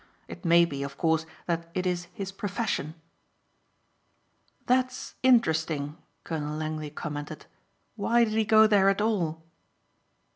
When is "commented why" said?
6.89-8.23